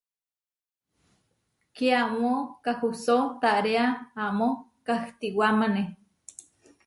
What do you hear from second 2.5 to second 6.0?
kahusó taréa amó kahtiwámane.